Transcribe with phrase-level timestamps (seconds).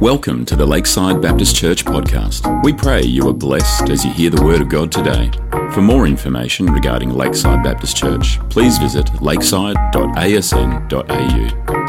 [0.00, 2.64] Welcome to the Lakeside Baptist Church podcast.
[2.64, 5.30] We pray you are blessed as you hear the Word of God today.
[5.74, 11.79] For more information regarding Lakeside Baptist Church, please visit lakeside.asn.au.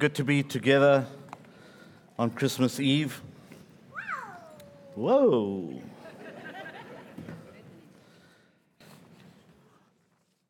[0.00, 1.04] Good to be together
[2.18, 3.20] on Christmas Eve.
[4.94, 5.78] Whoa.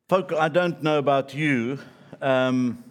[0.07, 1.79] Folk, I don't know about you,
[2.21, 2.81] um,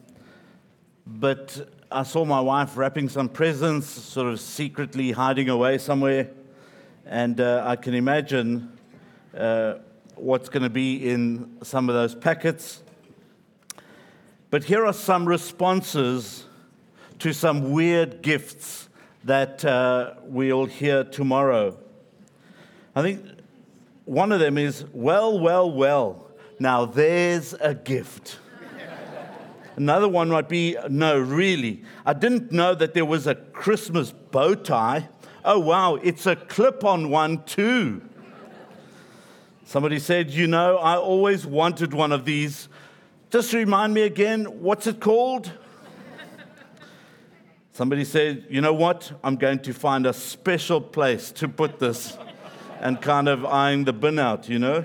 [1.07, 6.29] but I saw my wife wrapping some presents, sort of secretly hiding away somewhere,
[7.07, 8.77] and uh, I can imagine
[9.35, 9.77] uh,
[10.15, 12.83] what's going to be in some of those packets.
[14.51, 16.45] But here are some responses
[17.21, 18.89] to some weird gifts
[19.25, 21.79] that uh, we'll hear tomorrow.
[22.97, 23.25] I think
[24.05, 28.39] one of them is, well, well, well, now there's a gift.
[29.77, 34.55] Another one might be, no, really, I didn't know that there was a Christmas bow
[34.55, 35.09] tie.
[35.45, 38.03] Oh, wow, it's a clip on one too.
[39.65, 42.69] Somebody said, you know, I always wanted one of these
[43.31, 45.53] just remind me again, what's it called?
[47.81, 49.11] Somebody said, you know what?
[49.25, 52.19] I'm going to find a special place to put this
[52.79, 54.85] and kind of eyeing the bin out, you know?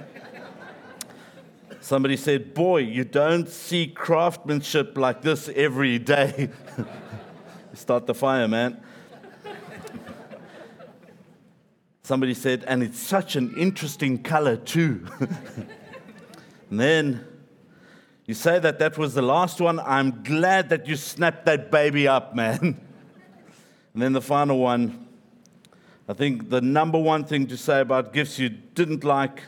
[1.81, 6.49] Somebody said, boy, you don't see craftsmanship like this every day.
[7.73, 8.81] Start the fire, man.
[12.03, 15.05] Somebody said, and it's such an interesting color, too.
[16.69, 17.27] and then
[18.25, 19.81] you say that that was the last one.
[19.81, 22.79] I'm glad that you snapped that baby up, man.
[23.95, 25.07] and then the final one.
[26.09, 29.41] I think the number one thing to say about gifts you didn't like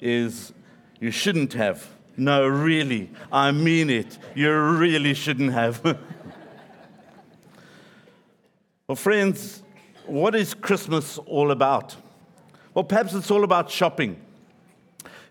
[0.00, 0.54] is
[0.98, 1.86] you shouldn't have.
[2.16, 4.16] No, really, I mean it.
[4.34, 5.84] You really shouldn't have.
[8.88, 9.62] well, friends,
[10.06, 11.94] what is Christmas all about?
[12.72, 14.18] Well, perhaps it's all about shopping.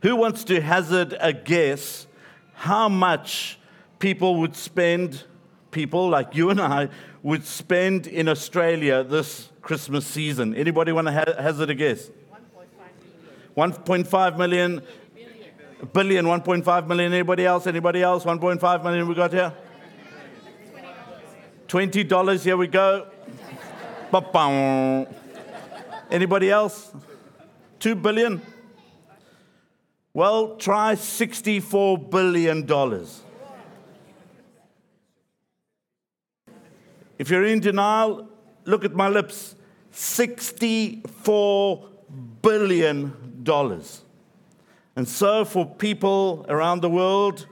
[0.04, 2.06] Who wants to hazard a guess
[2.54, 3.58] how much
[3.98, 5.24] people would spend,
[5.72, 6.90] people like you and I,
[7.22, 10.56] would spend in Australia this Christmas season.
[10.56, 12.10] Anybody want to ha- hazard a guess?
[13.58, 14.82] 1.5 million.
[15.94, 17.14] Billion, 1.5 million.
[17.14, 17.68] Anybody else?
[17.68, 18.24] Anybody else?
[18.24, 19.54] 1.5 million we got here?
[21.68, 22.44] $20.
[22.44, 23.08] Here we go.
[26.10, 26.92] Anybody else?
[27.80, 28.42] 2 billion?
[30.14, 32.66] Well, try $64 billion.
[37.20, 38.28] If you're in denial,
[38.66, 39.54] look at my lips
[39.94, 41.86] $64
[42.42, 43.14] billion.
[44.96, 47.46] And so, for people around the world,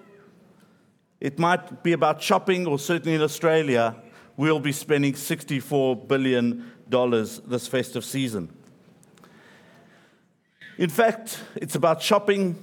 [1.19, 3.95] it might be about shopping, or certainly in Australia,
[4.38, 8.49] we'll be spending $64 billion this festive season.
[10.78, 12.55] In fact, it's about shopping.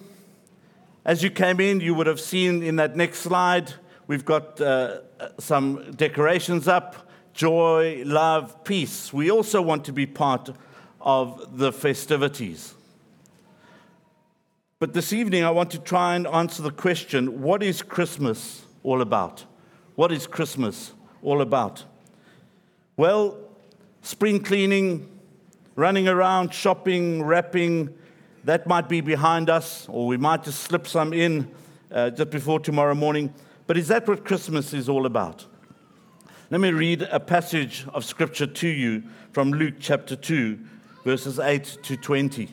[1.05, 3.75] As you came in, you would have seen in that next slide,
[4.07, 5.01] we've got uh,
[5.39, 9.13] some decorations up joy, love, peace.
[9.13, 10.51] We also want to be part
[11.01, 12.75] of the festivities.
[14.79, 19.01] But this evening, I want to try and answer the question what is Christmas all
[19.01, 19.45] about?
[19.97, 20.93] What is Christmas
[21.23, 21.85] all about?
[22.97, 23.37] Well,
[24.03, 25.09] spring cleaning,
[25.75, 27.93] running around, shopping, wrapping,
[28.45, 31.51] that might be behind us, or we might just slip some in
[31.91, 33.33] uh, just before tomorrow morning.
[33.67, 35.47] But is that what Christmas is all about?
[36.51, 40.59] Let me read a passage of scripture to you from Luke chapter 2,
[41.05, 42.51] verses 8 to 20.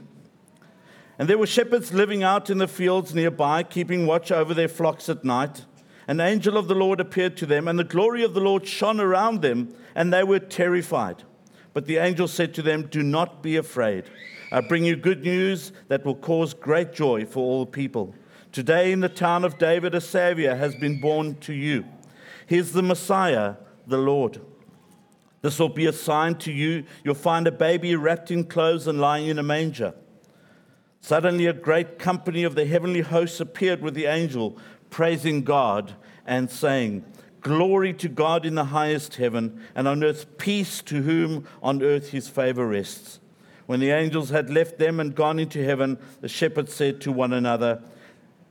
[1.20, 5.10] And there were shepherds living out in the fields nearby, keeping watch over their flocks
[5.10, 5.66] at night.
[6.08, 9.02] An angel of the Lord appeared to them, and the glory of the Lord shone
[9.02, 11.24] around them, and they were terrified.
[11.74, 14.06] But the angel said to them, Do not be afraid.
[14.52, 18.16] I bring you good news that will cause great joy for all people.
[18.52, 21.86] Today, in the town of David, a Savior has been born to you.
[22.48, 23.56] He is the Messiah,
[23.88, 24.42] the Lord.
[25.42, 26.84] This will be a sign to you.
[27.04, 29.94] You'll find a baby wrapped in clothes and lying in a manger.
[31.00, 34.58] Suddenly, a great company of the heavenly hosts appeared with the angel,
[34.90, 35.96] praising God
[36.26, 37.06] and saying,
[37.40, 42.10] Glory to God in the highest heaven, and on earth peace to whom on earth
[42.10, 43.20] his favor rests.
[43.66, 47.34] When the angels had left them and gone into heaven, the shepherds said to one
[47.34, 47.82] another,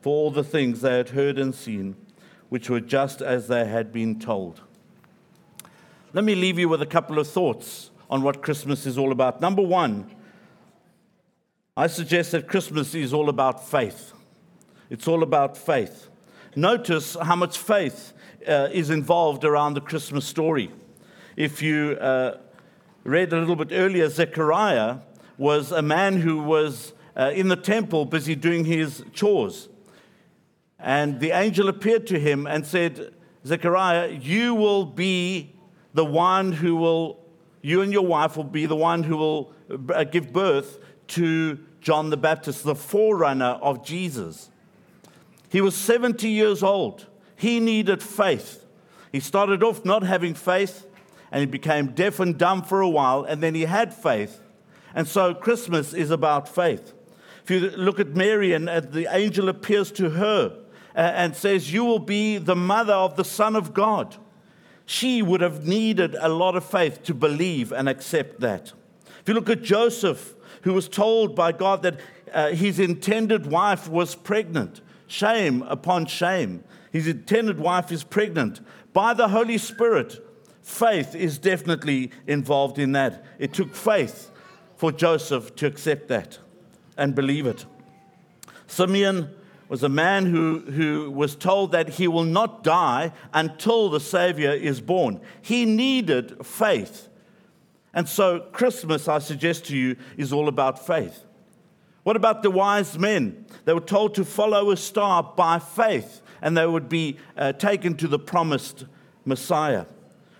[0.00, 1.96] for all the things they had heard and seen,
[2.48, 4.60] which were just as they had been told.
[6.12, 9.40] Let me leave you with a couple of thoughts on what Christmas is all about.
[9.40, 10.10] Number one,
[11.76, 14.12] I suggest that Christmas is all about faith.
[14.90, 16.08] It's all about faith.
[16.56, 18.12] Notice how much faith
[18.46, 20.70] uh, is involved around the Christmas story.
[21.36, 22.38] If you uh,
[23.04, 24.98] read a little bit earlier, Zechariah
[25.38, 29.69] was a man who was uh, in the temple busy doing his chores.
[30.82, 33.12] And the angel appeared to him and said,
[33.46, 35.54] Zechariah, you will be
[35.94, 37.20] the one who will,
[37.62, 39.52] you and your wife will be the one who will
[39.92, 40.78] uh, give birth
[41.08, 44.50] to John the Baptist, the forerunner of Jesus.
[45.48, 47.06] He was 70 years old.
[47.36, 48.64] He needed faith.
[49.12, 50.86] He started off not having faith
[51.32, 54.40] and he became deaf and dumb for a while, and then he had faith.
[54.94, 56.92] And so Christmas is about faith.
[57.44, 60.56] If you look at Mary and the angel appears to her
[60.94, 64.16] and says, You will be the mother of the Son of God.
[64.86, 68.72] She would have needed a lot of faith to believe and accept that.
[69.20, 72.00] If you look at Joseph, who was told by God that
[72.32, 76.64] uh, his intended wife was pregnant, shame upon shame.
[76.90, 78.60] His intended wife is pregnant.
[78.92, 80.18] By the Holy Spirit,
[80.62, 83.24] faith is definitely involved in that.
[83.38, 84.30] It took faith
[84.76, 86.38] for Joseph to accept that
[86.96, 87.64] and believe it.
[88.66, 89.34] Simeon
[89.70, 94.50] was a man who, who was told that he will not die until the Savior
[94.50, 95.20] is born.
[95.40, 97.08] He needed faith.
[97.94, 101.24] And so, Christmas, I suggest to you, is all about faith.
[102.02, 103.46] What about the wise men?
[103.64, 107.96] They were told to follow a star by faith and they would be uh, taken
[107.98, 108.86] to the promised
[109.24, 109.84] Messiah.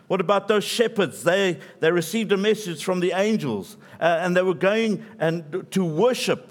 [0.08, 1.22] What about those shepherds?
[1.22, 5.84] They, they received a message from the angels uh, and they were going and to
[5.84, 6.49] worship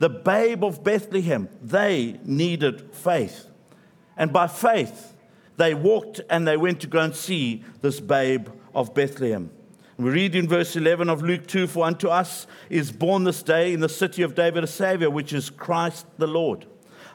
[0.00, 1.48] the babe of Bethlehem.
[1.62, 3.46] They needed faith.
[4.16, 5.14] And by faith,
[5.56, 9.50] they walked and they went to go and see this babe of Bethlehem.
[9.98, 13.74] We read in verse 11 of Luke 2 For unto us is born this day
[13.74, 16.64] in the city of David a Savior, which is Christ the Lord.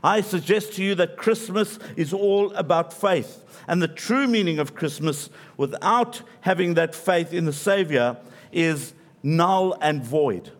[0.03, 3.43] I suggest to you that Christmas is all about faith.
[3.67, 8.17] And the true meaning of Christmas, without having that faith in the Savior,
[8.51, 8.93] is
[9.23, 10.51] null and void.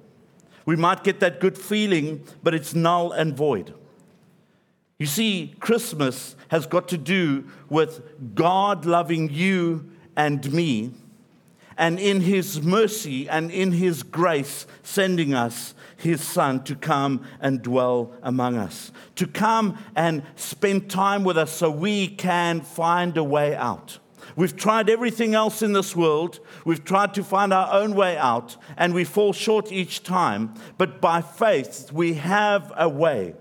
[0.66, 3.74] We might get that good feeling, but it's null and void.
[4.98, 8.02] You see, Christmas has got to do with
[8.34, 10.94] God loving you and me
[11.78, 17.62] and in his mercy and in his grace, sending us his son to come and
[17.62, 23.24] dwell among us, to come and spend time with us so we can find a
[23.24, 24.00] way out.
[24.36, 26.40] We've tried everything else in this world.
[26.66, 30.54] We've tried to find our own way out, and we fall short each time.
[30.78, 33.36] But by faith, we have a way,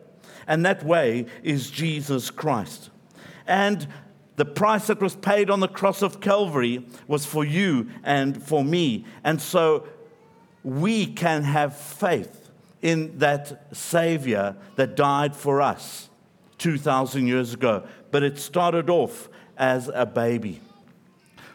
[0.46, 2.90] and that way is Jesus Christ.
[3.46, 3.88] And
[4.36, 8.64] the price that was paid on the cross of Calvary was for you and for
[8.64, 9.04] me.
[9.22, 9.86] And so
[10.62, 12.50] we can have faith
[12.82, 16.08] in that Savior that died for us
[16.58, 17.86] 2,000 years ago.
[18.10, 20.60] But it started off as a baby.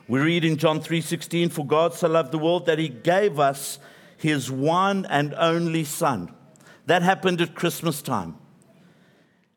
[0.10, 3.78] We read in John 3:16 for God so loved the world that he gave us
[4.18, 6.34] his one and only son.
[6.88, 8.36] That happened at Christmas time.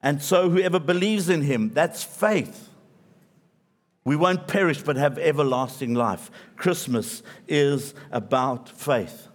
[0.02, 2.68] And so whoever believes in him, that's faith.
[4.04, 6.30] We won't perish but have everlasting life.
[6.56, 9.28] Christmas is about faith.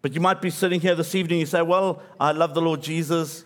[0.00, 2.82] But you might be sitting here this evening you say, Well, I love the Lord
[2.82, 3.44] Jesus.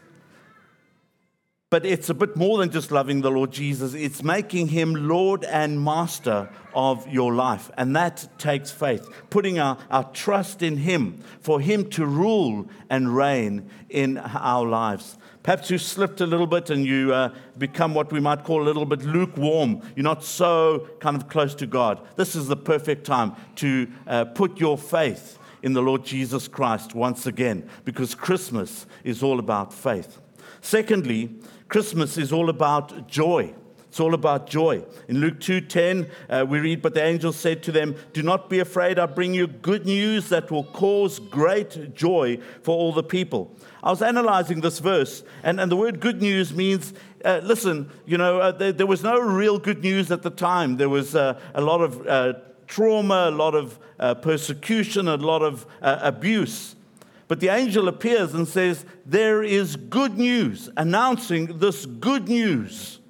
[1.75, 5.43] But it's a bit more than just loving the Lord Jesus, it's making him Lord
[5.43, 7.69] and Master of your life.
[7.77, 13.17] And that takes faith, putting our, our trust in him for him to rule and
[13.17, 15.19] reign in our lives.
[15.43, 18.69] Perhaps you slipped a little bit and you uh, become what we might call a
[18.71, 19.83] little bit lukewarm.
[19.97, 22.01] You're not so kind of close to God.
[22.15, 26.95] This is the perfect time to uh, put your faith in the Lord Jesus Christ
[26.95, 30.21] once again because Christmas is all about faith.
[30.61, 31.31] Secondly,
[31.69, 33.55] Christmas is all about joy.
[33.89, 34.83] It's all about joy.
[35.07, 38.59] In Luke 2:10, uh, we read, "But the angel said to them, Do not be
[38.59, 38.99] afraid.
[38.99, 43.91] I bring you good news that will cause great joy for all the people." I
[43.91, 46.93] was analyzing this verse, and, and the word good news means
[47.25, 50.77] uh, listen, you know, uh, there, there, was no real good news at the time.
[50.77, 52.35] There was uh, a lot of uh,
[52.67, 56.77] trauma, a lot of uh, persecution, a lot of abuse.
[57.27, 63.01] But the angel appears and says, There is good news, announcing this good news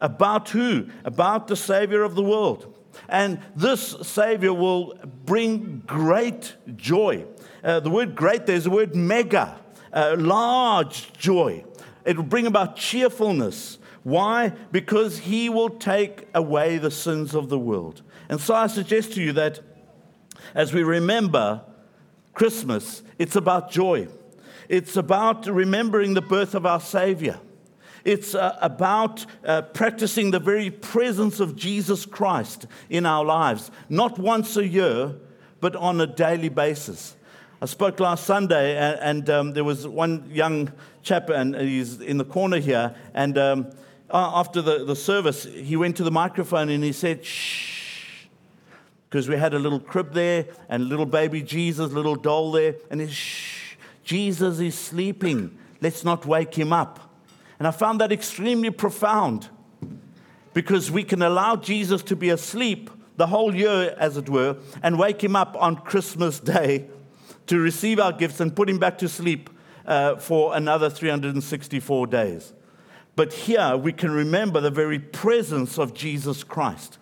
[0.00, 0.88] about who?
[1.04, 2.74] About the Savior of the world.
[3.08, 4.94] And this Savior will
[5.24, 7.24] bring great joy.
[7.62, 9.58] Uh, the word great, there's the word mega,
[9.92, 11.64] uh, large joy.
[12.04, 13.78] It will bring about cheerfulness.
[14.02, 14.52] Why?
[14.70, 18.02] Because He will take away the sins of the world.
[18.28, 19.60] And so I suggest to you that
[20.54, 21.62] as we remember
[22.36, 24.08] Christmas, it's about joy.
[24.68, 27.40] It's about remembering the birth of our Savior.
[28.04, 34.18] It's uh, about uh, practicing the very presence of Jesus Christ in our lives, not
[34.18, 35.14] once a year,
[35.60, 37.16] but on a daily basis.
[37.62, 40.70] I spoke last Sunday, and, and um, there was one young
[41.02, 42.94] chap, and he's in the corner here.
[43.14, 43.70] And um,
[44.10, 47.85] after the, the service, he went to the microphone and he said, shh,
[49.08, 52.76] because we had a little crib there and little baby Jesus, little doll there.
[52.90, 55.56] And he shh, Jesus is sleeping.
[55.80, 57.00] Let's not wake him up.
[57.58, 59.48] And I found that extremely profound
[60.52, 64.98] because we can allow Jesus to be asleep the whole year, as it were, and
[64.98, 66.86] wake him up on Christmas Day
[67.46, 69.50] to receive our gifts and put him back to sleep
[69.86, 72.52] uh, for another 364 days.
[73.14, 76.98] But here we can remember the very presence of Jesus Christ.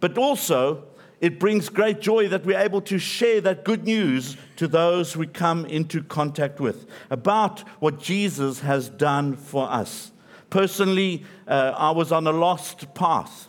[0.00, 0.84] But also,
[1.20, 5.26] it brings great joy that we're able to share that good news to those we
[5.26, 10.12] come into contact with about what Jesus has done for us.
[10.50, 13.48] Personally, uh, I was on a lost path,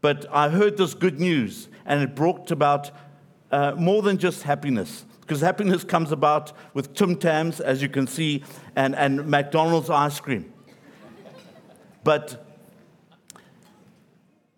[0.00, 2.90] but I heard this good news and it brought about
[3.50, 5.04] uh, more than just happiness.
[5.20, 8.44] Because happiness comes about with Tim Tams, as you can see,
[8.76, 10.50] and, and McDonald's ice cream.
[12.02, 12.47] But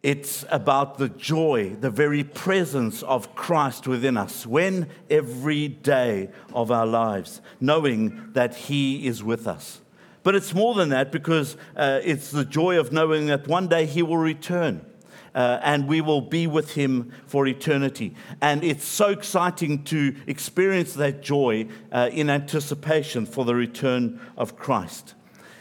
[0.03, 6.71] it's about the joy, the very presence of Christ within us when every day of
[6.71, 9.83] our lives, knowing that He is with us.
[10.23, 13.85] But it's more than that because uh, it's the joy of knowing that one day
[13.85, 14.87] He will return.
[15.33, 18.17] Uh, and we will be with him for eternity.
[18.41, 24.57] And it's so exciting to experience that joy uh, in anticipation for the return of
[24.57, 25.15] Christ.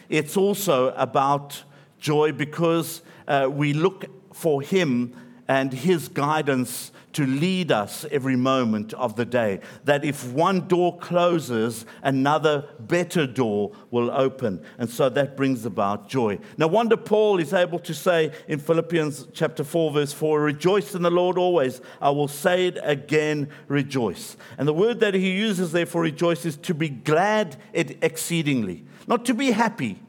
[0.10, 1.64] It's also about
[2.00, 4.06] joy because uh, we look
[4.40, 5.14] for Him
[5.50, 9.60] and His guidance to lead us every moment of the day.
[9.84, 14.62] That if one door closes, another better door will open.
[14.78, 16.40] And so that brings about joy.
[16.58, 21.02] No wonder Paul is able to say in Philippians chapter 4, verse 4 Rejoice in
[21.02, 21.82] the Lord always.
[22.00, 24.38] I will say it again, rejoice.
[24.58, 29.26] And the word that he uses there for rejoice is to be glad exceedingly, not
[29.26, 30.02] to be happy.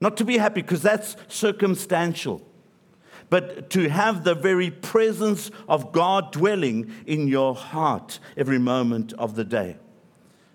[0.00, 2.47] Not to be happy, because that's circumstantial
[3.30, 9.34] but to have the very presence of God dwelling in your heart every moment of
[9.34, 9.76] the day.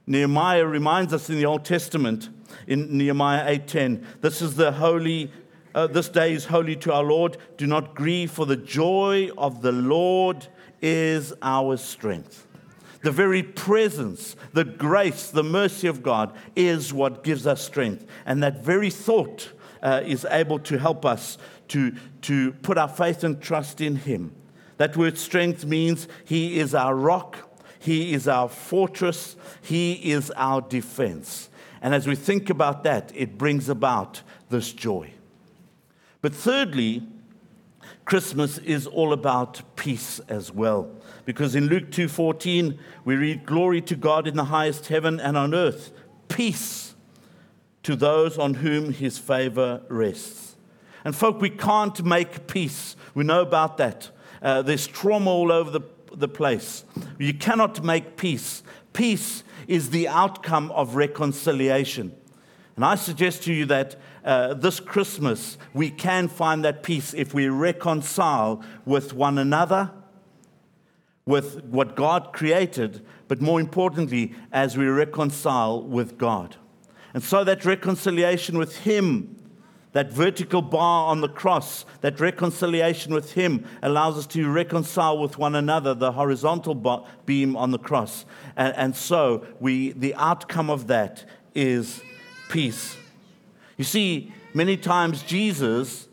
[0.05, 2.29] Nehemiah reminds us in the Old Testament
[2.67, 5.31] in Nehemiah 8:10, this is the holy
[5.75, 7.37] uh, this day is holy to our Lord.
[7.57, 10.47] Do not grieve for the joy of the Lord
[10.81, 12.45] is our strength.
[13.01, 18.05] The very presence, the grace, the mercy of God is what gives us strength.
[18.25, 19.49] And that very thought
[19.81, 21.37] uh, is able to help us
[21.73, 24.33] to, to put our faith and trust in Him.
[24.77, 27.37] That word strength means He is our rock,
[27.79, 31.49] He is our fortress, He is our defense.
[31.81, 35.11] And as we think about that, it brings about this joy.
[36.21, 37.07] But thirdly,
[38.05, 40.91] Christmas is all about peace as well.
[41.25, 45.53] Because in Luke 2:14 we read glory to God in the highest heaven and on
[45.53, 45.91] earth
[46.27, 46.95] peace
[47.83, 50.52] to those on whom his favor rests.
[51.05, 52.95] And, folk, we can't make peace.
[53.13, 54.09] We know about that.
[54.41, 55.81] Uh, there's trauma all over the,
[56.13, 56.85] the place.
[57.17, 58.63] You cannot make peace.
[58.93, 62.15] Peace is the outcome of reconciliation.
[62.75, 67.33] And I suggest to you that uh, this Christmas we can find that peace if
[67.33, 69.91] we reconcile with one another,
[71.25, 76.55] with what God created, but more importantly, as we reconcile with God.
[77.13, 79.35] And so that reconciliation with Him
[79.93, 85.37] that vertical bar on the cross, that reconciliation with Him allows us to reconcile with
[85.37, 88.25] one another, the horizontal beam on the cross.
[88.57, 92.01] And, and so we, the outcome of that is
[92.49, 92.97] peace.
[93.77, 96.07] You see, many times Jesus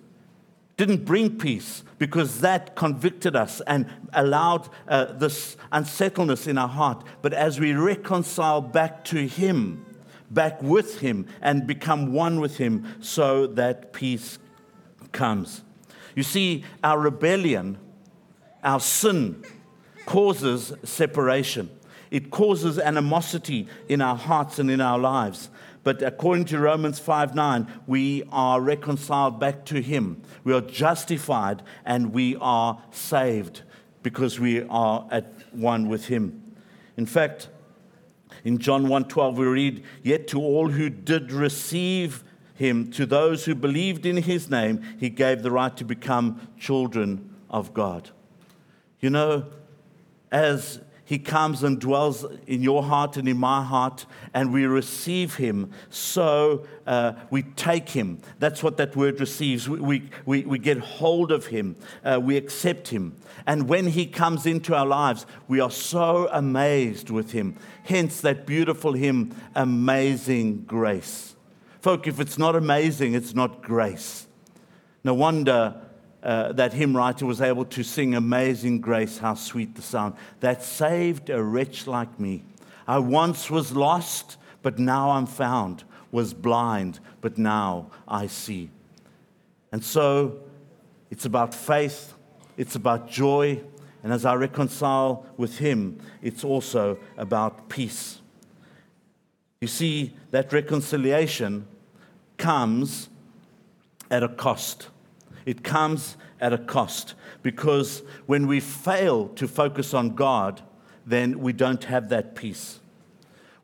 [0.77, 7.05] didn't bring peace because that convicted us and allowed uh, this unsettledness in our heart.
[7.21, 9.85] But as we reconcile back to Him,
[10.31, 14.39] back with Him, and become one with Him, so that peace
[15.13, 15.63] comes.
[16.15, 17.79] You see, our rebellion,
[18.63, 19.45] our sin,
[20.07, 21.71] causes separation.
[22.11, 25.51] It causes animosity in our hearts and in our lives.
[25.83, 30.21] But according to Romans 5 9, we are reconciled back to Him.
[30.45, 33.63] We are justified and we are saved
[34.03, 36.55] because we are at one with Him.
[36.97, 37.49] In fact,
[38.45, 43.55] in John 1:12 we read, "Yet to all who did receive him, to those who
[43.55, 48.11] believed in his name, he gave the right to become children of God."
[49.01, 49.45] You know,
[50.31, 55.35] as he comes and dwells in your heart and in my heart, and we receive
[55.35, 55.73] Him.
[55.89, 58.21] So uh, we take Him.
[58.39, 59.69] That's what that word receives.
[59.69, 61.75] We, we, we get hold of Him,
[62.05, 63.17] uh, we accept Him.
[63.45, 67.57] And when He comes into our lives, we are so amazed with Him.
[67.83, 71.35] Hence that beautiful hymn, Amazing Grace.
[71.81, 74.29] Folk, if it's not amazing, it's not grace.
[75.03, 75.75] No wonder
[76.23, 80.63] uh, that hymn writer was able to sing Amazing Grace, how sweet the sound, that
[80.63, 82.45] saved a wretch like me.
[82.87, 88.71] I once was lost, but now I'm found, was blind, but now I see.
[89.73, 90.41] And so
[91.11, 92.15] it's about faith,
[92.57, 93.61] it's about joy,
[94.03, 98.21] and as I reconcile with Him, it's also about peace.
[99.61, 101.67] You see, that reconciliation
[102.39, 103.09] comes
[104.11, 104.89] at a cost.
[105.47, 110.63] It comes at a cost because when we fail to focus on God,
[111.07, 112.81] then we don't have that peace.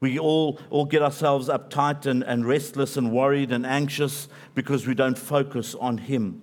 [0.01, 4.95] We all, all get ourselves uptight and, and restless and worried and anxious because we
[4.95, 6.43] don't focus on Him.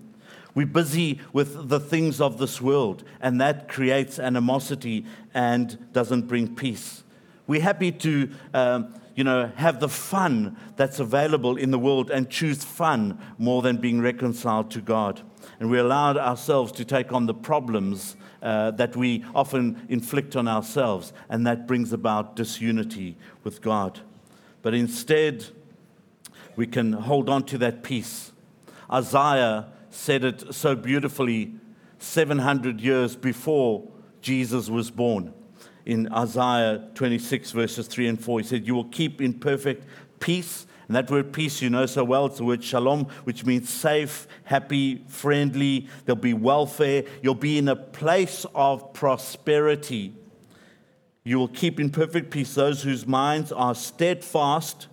[0.56, 6.56] We're busy with the things of this world, and that creates animosity and doesn't bring
[6.56, 7.04] peace.
[7.48, 12.30] We're happy to um, you know, have the fun that's available in the world and
[12.30, 15.22] choose fun more than being reconciled to God.
[15.60, 20.48] And we allow ourselves to take on the problems uh, that we often inflict on
[20.48, 24.02] ourselves, and that brings about disunity with God.
[24.62, 25.46] But instead,
[26.56, 28.32] we can hold on to that peace.
[28.92, 31.56] Isaiah said it so beautifully
[32.00, 33.88] 700 years before
[34.22, 35.34] Jesus was born
[35.86, 38.40] in Isaiah 26, verses 3 and 4.
[38.40, 39.86] He said, You will keep in perfect
[40.20, 40.66] peace.
[40.88, 44.28] And that word peace, you know so well, it's the word shalom, which means safe,
[44.44, 45.88] happy, friendly.
[46.06, 47.04] There'll be welfare.
[47.22, 50.14] You'll be in a place of prosperity.
[51.24, 54.88] You will keep in perfect peace those whose minds are steadfast.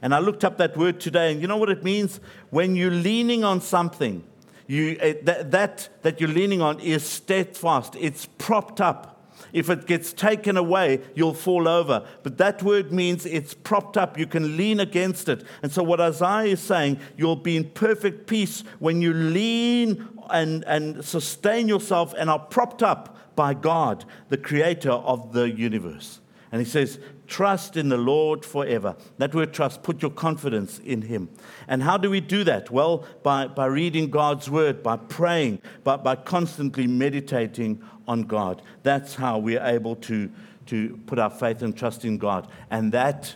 [0.00, 2.20] And I looked up that word today, and you know what it means?
[2.50, 4.24] When you're leaning on something,
[4.66, 9.15] you, uh, that, that, that you're leaning on is steadfast, it's propped up.
[9.52, 12.06] If it gets taken away, you'll fall over.
[12.22, 14.18] But that word means it's propped up.
[14.18, 15.44] You can lean against it.
[15.62, 20.64] And so, what Isaiah is saying, you'll be in perfect peace when you lean and,
[20.64, 26.20] and sustain yourself and are propped up by God, the creator of the universe.
[26.50, 28.96] And he says, Trust in the Lord forever.
[29.18, 31.28] That word trust, put your confidence in Him.
[31.66, 32.70] And how do we do that?
[32.70, 38.62] Well, by, by reading God's word, by praying, by, by constantly meditating on God.
[38.82, 40.30] That's how we are able to,
[40.66, 42.48] to put our faith and trust in God.
[42.70, 43.34] And that,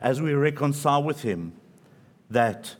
[0.00, 1.54] as we reconcile with Him,
[2.30, 2.76] that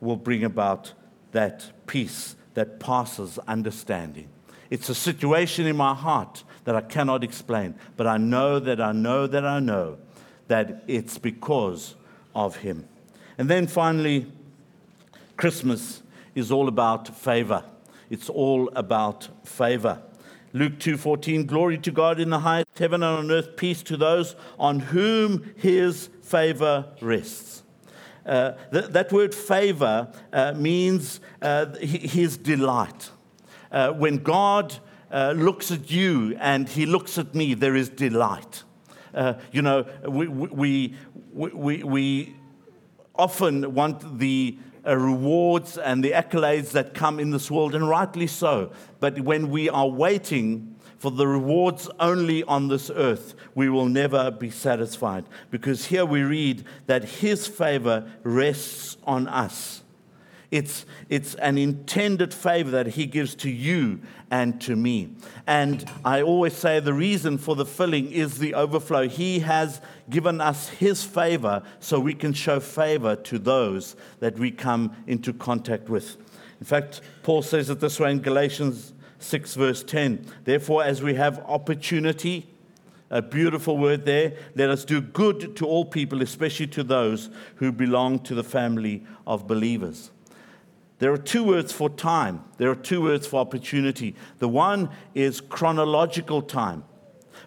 [0.00, 0.92] will bring about
[1.32, 4.28] that peace that passes understanding.
[4.70, 8.92] It's a situation in my heart that I cannot explain, but I know that I
[8.92, 9.98] know that I know
[10.48, 11.94] that it's because
[12.34, 12.86] of Him.
[13.38, 14.26] And then finally,
[15.36, 16.02] Christmas
[16.34, 17.64] is all about favor.
[18.10, 20.02] It's all about favor.
[20.52, 24.34] Luke 2:14 Glory to God in the highest heaven and on earth peace to those
[24.58, 27.62] on whom his favor rests.
[28.24, 33.10] Uh, th- that word favor uh, means uh, his delight.
[33.70, 34.76] Uh, when God
[35.10, 38.62] uh, looks at you and he looks at me, there is delight.
[39.14, 40.94] Uh, you know, we, we,
[41.32, 42.36] we, we
[43.14, 48.26] often want the uh, rewards and the accolades that come in this world, and rightly
[48.26, 48.70] so.
[49.00, 54.30] But when we are waiting for the rewards only on this earth, we will never
[54.30, 55.24] be satisfied.
[55.50, 59.82] Because here we read that His favor rests on us.
[60.50, 65.10] It's, it's an intended favor that He gives to you and to me.
[65.46, 69.08] And I always say the reason for the filling is the overflow.
[69.08, 74.50] He has given us His favor so we can show favor to those that we
[74.50, 76.16] come into contact with.
[76.60, 80.24] In fact, Paul says it this way in Galatians 6, verse 10.
[80.44, 82.48] Therefore, as we have opportunity,
[83.10, 87.70] a beautiful word there, let us do good to all people, especially to those who
[87.72, 90.10] belong to the family of believers.
[90.98, 94.16] There are two words for time, there are two words for opportunity.
[94.38, 96.84] The one is chronological time,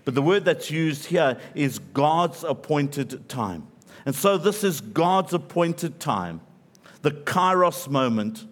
[0.06, 3.68] but the word that's used here is God's appointed time.
[4.06, 6.42] And so this is God's appointed time,
[7.02, 8.48] the kairos moment,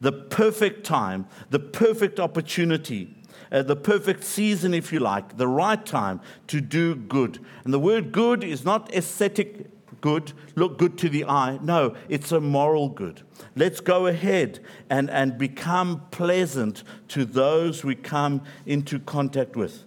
[0.00, 3.16] the perfect time, the perfect opportunity.
[3.52, 7.40] Uh, the perfect season, if you like, the right time to do good.
[7.64, 9.66] And the word good is not aesthetic
[10.00, 11.58] good, look good to the eye.
[11.62, 13.22] No, it's a moral good.
[13.56, 19.84] Let's go ahead and, and become pleasant to those we come into contact with.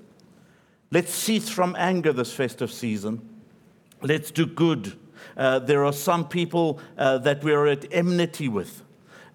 [0.92, 3.28] Let's cease from anger this festive season.
[4.02, 4.94] Let's do good.
[5.36, 8.84] Uh, there are some people uh, that we are at enmity with.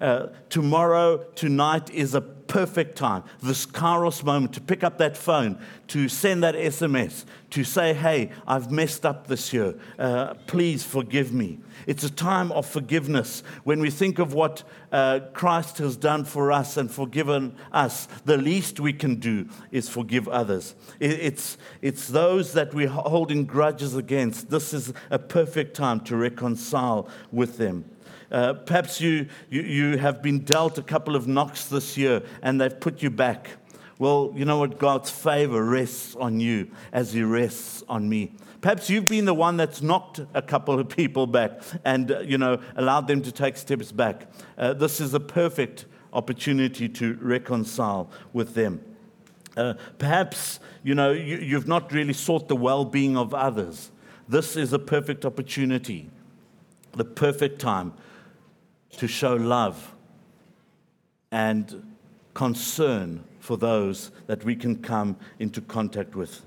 [0.00, 5.58] Uh, tomorrow, tonight is a perfect time, this kairos moment to pick up that phone,
[5.88, 9.74] to send that SMS, to say, hey, I've messed up this year.
[9.98, 11.60] Uh, please forgive me.
[11.86, 13.42] It's a time of forgiveness.
[13.64, 18.36] When we think of what uh, Christ has done for us and forgiven us, the
[18.36, 20.74] least we can do is forgive others.
[21.00, 24.50] It's, it's those that we're holding grudges against.
[24.50, 27.84] This is a perfect time to reconcile with them.
[28.30, 32.60] Uh, perhaps you, you, you have been dealt a couple of knocks this year and
[32.60, 33.50] they've put you back.
[33.98, 34.78] Well, you know what?
[34.78, 38.32] God's favor rests on you as He rests on me.
[38.60, 42.38] Perhaps you've been the one that's knocked a couple of people back and, uh, you
[42.38, 44.26] know, allowed them to take steps back.
[44.56, 48.80] Uh, this is a perfect opportunity to reconcile with them.
[49.56, 53.90] Uh, perhaps, you know, you, you've not really sought the well being of others.
[54.28, 56.10] This is a perfect opportunity,
[56.92, 57.94] the perfect time
[58.96, 59.94] to show love
[61.30, 61.96] and
[62.34, 66.44] concern for those that we can come into contact with.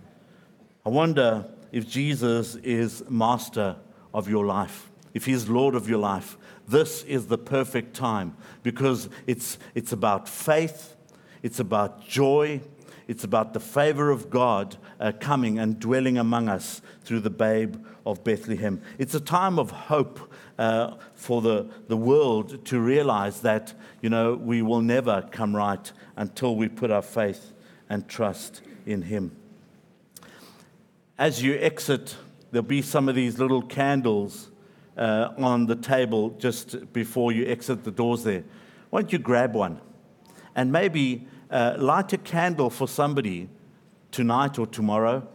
[0.86, 3.76] I wonder if Jesus is master
[4.14, 6.38] of your life, if he's Lord of your life.
[6.68, 10.96] This is the perfect time because it's, it's about faith,
[11.44, 12.62] it's about joy,
[13.08, 17.76] it's about the favor of God uh, coming and dwelling among us through the babe
[18.06, 18.82] of Bethlehem.
[18.98, 24.36] It's a time of hope uh, for the, the world to realize that, you know,
[24.36, 27.54] we will never come right until we put our faith
[27.90, 29.36] and trust in Him.
[31.18, 32.16] As you exit,
[32.52, 34.50] there'll be some of these little candles
[34.98, 38.44] uh, on the table just before you exit the doors there.
[38.90, 39.80] Why don't you grab one?
[40.56, 43.50] And maybe uh, light a candle for somebody
[44.12, 45.28] tonight or tomorrow.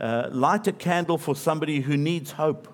[0.00, 2.73] Uh, light a candle for somebody who needs hope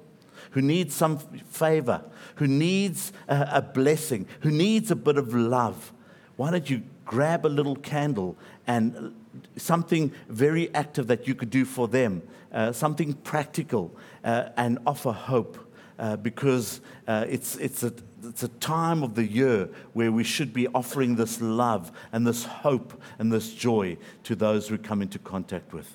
[0.50, 2.02] who needs some favor,
[2.36, 5.92] who needs a, a blessing, who needs a bit of love,
[6.36, 8.36] why don't you grab a little candle
[8.66, 9.14] and
[9.56, 15.12] something very active that you could do for them, uh, something practical, uh, and offer
[15.12, 15.58] hope.
[15.98, 17.92] Uh, because uh, it's, it's, a,
[18.24, 22.42] it's a time of the year where we should be offering this love and this
[22.44, 25.94] hope and this joy to those we come into contact with.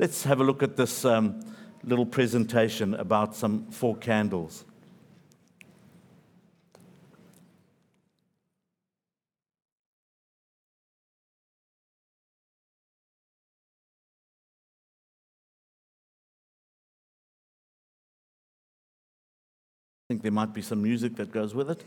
[0.00, 1.40] Let's have a look at this um,
[1.84, 4.64] little presentation about some four candles.
[20.10, 21.84] I think there might be some music that goes with it.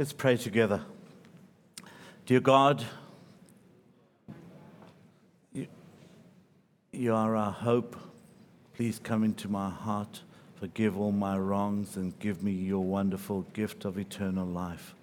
[0.00, 0.80] Let's pray together.
[2.24, 2.82] Dear God,
[5.52, 5.66] you,
[6.90, 7.96] you are our hope.
[8.74, 10.22] Please come into my heart,
[10.54, 14.94] forgive all my wrongs, and give me your wonderful gift of eternal life.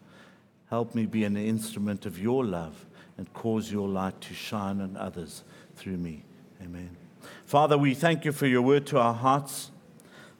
[0.72, 2.88] Help me be an instrument of your love
[3.20, 5.44] and cause your light to shine on others
[5.76, 6.24] through me.
[6.60, 6.98] Amen.
[7.46, 9.70] Father, we thank you for your word to our hearts.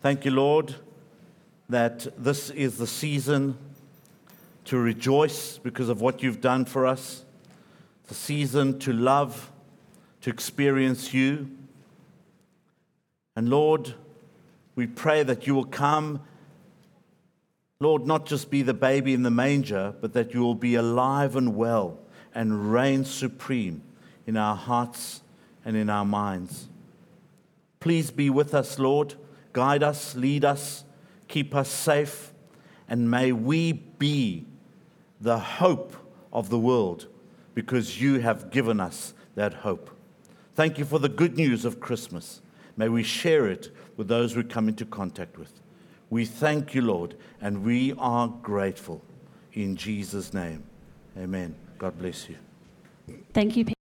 [0.02, 0.74] Thank you, Lord,
[1.70, 3.56] that this is the season
[4.68, 7.24] to rejoice because of what you've done for us,
[8.08, 9.50] the season to love,
[10.20, 11.50] to experience you.
[13.38, 13.94] And Lord,
[14.76, 16.22] we pray that you will come,
[17.80, 21.38] Lord, not just be the baby in the manger, but that you will be alive
[21.38, 21.98] and well
[22.36, 23.82] and reign supreme
[24.26, 25.22] in our hearts
[25.64, 26.68] and in our minds.
[27.80, 29.16] Please be with us, Lord.
[29.54, 30.84] Guide us, lead us,
[31.30, 32.34] keep us safe,
[32.90, 34.46] and may we be
[35.22, 35.96] the hope
[36.32, 37.08] of the world
[37.54, 39.90] because you have given us that hope.
[40.56, 42.42] Thank you for the good news of Christmas.
[42.76, 45.52] May we share it with those we come into contact with.
[46.10, 49.02] We thank you, Lord, and we are grateful.
[49.54, 50.64] In Jesus' name,
[51.18, 51.56] amen.
[51.78, 52.38] God bless you.
[53.34, 53.77] Thank you.